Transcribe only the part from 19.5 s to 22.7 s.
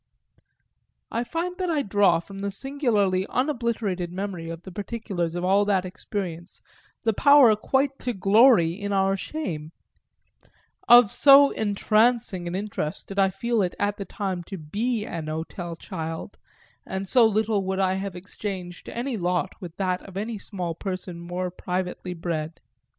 with that of any small person more privately bred.